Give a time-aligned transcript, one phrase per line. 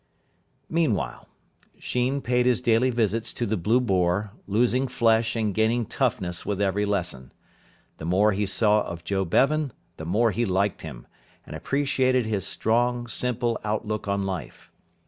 [0.67, 1.27] Meanwhile,
[1.77, 6.59] Sheen paid his daily visits to the "Blue Boar," losing flesh and gaining toughness with
[6.59, 7.31] every lesson.
[7.97, 11.05] The more he saw of Joe Bevan the more he liked him,
[11.45, 14.71] and appreciated his strong, simple outlook on life.